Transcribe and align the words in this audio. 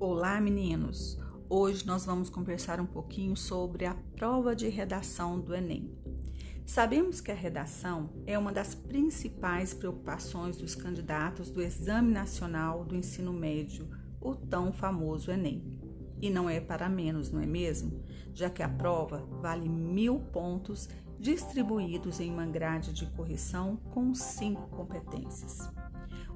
Olá, 0.00 0.40
meninos! 0.40 1.18
Hoje 1.48 1.84
nós 1.84 2.06
vamos 2.06 2.30
conversar 2.30 2.80
um 2.80 2.86
pouquinho 2.86 3.36
sobre 3.36 3.84
a 3.84 3.96
prova 4.14 4.54
de 4.54 4.68
redação 4.68 5.40
do 5.40 5.52
Enem. 5.52 5.92
Sabemos 6.64 7.20
que 7.20 7.32
a 7.32 7.34
redação 7.34 8.08
é 8.24 8.38
uma 8.38 8.52
das 8.52 8.76
principais 8.76 9.74
preocupações 9.74 10.56
dos 10.56 10.76
candidatos 10.76 11.50
do 11.50 11.60
Exame 11.60 12.12
Nacional 12.12 12.84
do 12.84 12.94
Ensino 12.94 13.32
Médio, 13.32 13.88
o 14.20 14.36
tão 14.36 14.72
famoso 14.72 15.32
Enem. 15.32 15.64
E 16.22 16.30
não 16.30 16.48
é 16.48 16.60
para 16.60 16.88
menos, 16.88 17.32
não 17.32 17.40
é 17.40 17.46
mesmo? 17.46 18.00
Já 18.32 18.48
que 18.48 18.62
a 18.62 18.68
prova 18.68 19.26
vale 19.42 19.68
mil 19.68 20.20
pontos 20.20 20.88
distribuídos 21.18 22.20
em 22.20 22.30
uma 22.30 22.46
grade 22.46 22.92
de 22.92 23.04
correção 23.06 23.74
com 23.90 24.14
cinco 24.14 24.68
competências. 24.68 25.68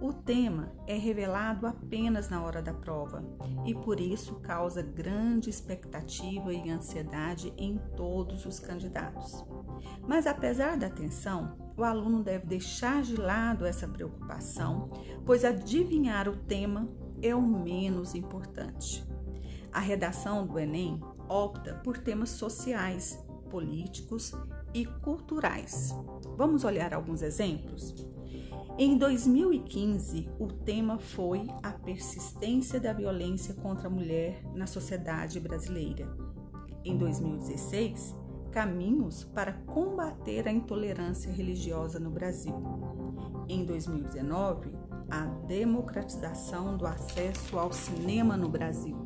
O 0.00 0.14
tema 0.14 0.72
é 0.86 0.96
revelado 0.96 1.66
apenas 1.66 2.30
na 2.30 2.42
hora 2.42 2.62
da 2.62 2.72
prova 2.72 3.22
e 3.66 3.74
por 3.74 4.00
isso 4.00 4.36
causa 4.36 4.80
grande 4.80 5.50
expectativa 5.50 6.54
e 6.54 6.70
ansiedade 6.70 7.52
em 7.58 7.76
todos 7.96 8.46
os 8.46 8.58
candidatos. 8.58 9.44
Mas 10.08 10.26
apesar 10.26 10.78
da 10.78 10.88
tensão, 10.88 11.54
o 11.76 11.84
aluno 11.84 12.22
deve 12.22 12.46
deixar 12.46 13.02
de 13.02 13.14
lado 13.14 13.66
essa 13.66 13.86
preocupação, 13.86 14.88
pois 15.26 15.44
adivinhar 15.44 16.28
o 16.28 16.36
tema 16.36 16.88
é 17.20 17.34
o 17.34 17.42
menos 17.42 18.14
importante. 18.14 19.06
A 19.70 19.80
redação 19.80 20.46
do 20.46 20.58
Enem 20.58 20.98
opta 21.28 21.74
por 21.84 21.98
temas 21.98 22.30
sociais, 22.30 23.22
políticos 23.50 24.32
e 24.72 24.86
culturais. 24.86 25.94
Vamos 26.36 26.64
olhar 26.64 26.94
alguns 26.94 27.20
exemplos? 27.20 27.94
Em 28.82 28.96
2015, 28.96 30.30
o 30.38 30.46
tema 30.46 30.98
foi 30.98 31.46
a 31.62 31.70
persistência 31.70 32.80
da 32.80 32.94
violência 32.94 33.52
contra 33.52 33.88
a 33.88 33.90
mulher 33.90 34.42
na 34.54 34.66
sociedade 34.66 35.38
brasileira. 35.38 36.08
Em 36.82 36.96
2016, 36.96 38.16
caminhos 38.50 39.22
para 39.22 39.52
combater 39.52 40.48
a 40.48 40.50
intolerância 40.50 41.30
religiosa 41.30 42.00
no 42.00 42.08
Brasil. 42.08 42.54
Em 43.50 43.66
2019, 43.66 44.70
a 45.10 45.26
democratização 45.46 46.78
do 46.78 46.86
acesso 46.86 47.58
ao 47.58 47.74
cinema 47.74 48.34
no 48.34 48.48
Brasil. 48.48 48.96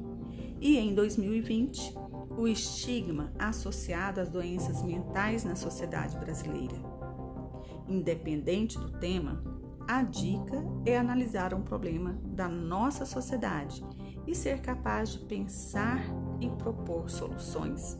E 0.60 0.78
em 0.78 0.94
2020, 0.94 1.96
o 2.38 2.46
estigma 2.46 3.32
associado 3.36 4.20
às 4.20 4.30
doenças 4.30 4.84
mentais 4.84 5.42
na 5.42 5.56
sociedade 5.56 6.16
brasileira. 6.16 6.76
Independente 7.88 8.78
do 8.78 8.88
tema, 8.98 9.42
a 9.86 10.02
dica 10.02 10.64
é 10.86 10.96
analisar 10.96 11.52
um 11.52 11.62
problema 11.62 12.18
da 12.24 12.48
nossa 12.48 13.04
sociedade 13.04 13.84
e 14.26 14.34
ser 14.34 14.60
capaz 14.60 15.10
de 15.10 15.18
pensar 15.20 16.00
e 16.40 16.48
propor 16.48 17.10
soluções. 17.10 17.98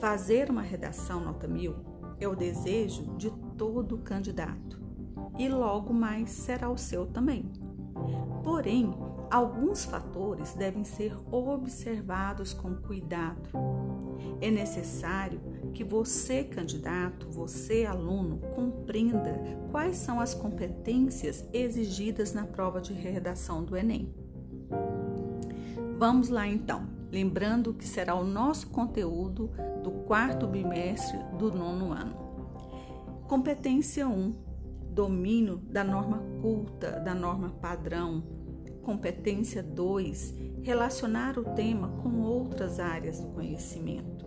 Fazer 0.00 0.50
uma 0.50 0.62
redação 0.62 1.20
nota 1.20 1.46
mil 1.46 1.76
é 2.18 2.26
o 2.26 2.34
desejo 2.34 3.14
de 3.16 3.30
todo 3.56 3.98
candidato 3.98 4.80
e 5.38 5.48
logo 5.48 5.92
mais 5.92 6.30
será 6.30 6.68
o 6.68 6.76
seu 6.76 7.06
também. 7.06 7.50
Porém, 8.42 8.92
alguns 9.30 9.84
fatores 9.84 10.54
devem 10.54 10.84
ser 10.84 11.16
observados 11.30 12.52
com 12.52 12.74
cuidado. 12.74 13.48
É 14.40 14.50
necessário 14.50 15.40
que 15.74 15.84
você, 15.84 16.42
candidato, 16.44 17.28
você, 17.30 17.84
aluno, 17.84 18.38
compreenda 18.54 19.40
quais 19.70 19.96
são 19.96 20.20
as 20.20 20.34
competências 20.34 21.44
exigidas 21.52 22.32
na 22.32 22.44
prova 22.44 22.80
de 22.80 22.92
redação 22.92 23.64
do 23.64 23.76
Enem. 23.76 24.14
Vamos 25.98 26.28
lá 26.30 26.46
então, 26.46 26.86
lembrando 27.12 27.74
que 27.74 27.86
será 27.86 28.14
o 28.14 28.24
nosso 28.24 28.68
conteúdo 28.68 29.50
do 29.82 29.90
quarto 29.90 30.46
bimestre 30.46 31.18
do 31.38 31.52
nono 31.52 31.92
ano. 31.92 32.14
Competência 33.28 34.08
1: 34.08 34.34
domínio 34.90 35.58
da 35.58 35.84
norma 35.84 36.22
culta, 36.40 36.98
da 37.00 37.14
norma 37.14 37.50
padrão. 37.60 38.39
Competência 38.82 39.62
2: 39.62 40.34
relacionar 40.62 41.38
o 41.38 41.44
tema 41.54 41.88
com 42.02 42.22
outras 42.22 42.80
áreas 42.80 43.20
do 43.20 43.28
conhecimento. 43.28 44.26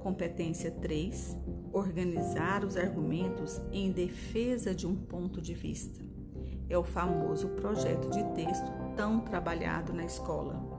Competência 0.00 0.70
3: 0.70 1.36
organizar 1.72 2.64
os 2.64 2.76
argumentos 2.76 3.60
em 3.72 3.90
defesa 3.90 4.74
de 4.74 4.86
um 4.86 4.94
ponto 4.94 5.40
de 5.40 5.54
vista. 5.54 6.04
É 6.68 6.76
o 6.76 6.84
famoso 6.84 7.48
projeto 7.50 8.10
de 8.10 8.22
texto 8.34 8.70
tão 8.96 9.20
trabalhado 9.20 9.92
na 9.92 10.04
escola. 10.04 10.74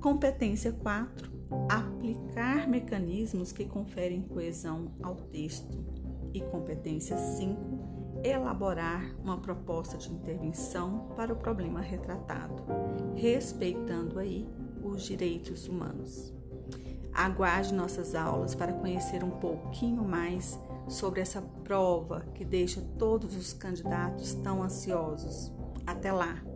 Competência 0.00 0.72
4: 0.72 1.30
aplicar 1.68 2.68
mecanismos 2.68 3.52
que 3.52 3.64
conferem 3.64 4.22
coesão 4.22 4.92
ao 5.02 5.16
texto. 5.16 5.78
E 6.34 6.40
competência 6.40 7.16
5: 7.16 7.81
elaborar 8.32 9.14
uma 9.22 9.38
proposta 9.38 9.96
de 9.96 10.12
intervenção 10.12 11.08
para 11.16 11.32
o 11.32 11.36
problema 11.36 11.80
retratado, 11.80 12.62
respeitando 13.14 14.18
aí 14.18 14.48
os 14.82 15.02
direitos 15.02 15.68
humanos. 15.68 16.32
Aguarde 17.12 17.74
nossas 17.74 18.14
aulas 18.14 18.54
para 18.54 18.72
conhecer 18.72 19.22
um 19.22 19.30
pouquinho 19.30 20.02
mais 20.02 20.58
sobre 20.88 21.20
essa 21.20 21.42
prova 21.62 22.24
que 22.34 22.44
deixa 22.44 22.80
todos 22.98 23.36
os 23.36 23.52
candidatos 23.52 24.34
tão 24.34 24.62
ansiosos. 24.62 25.52
Até 25.86 26.10
lá! 26.10 26.51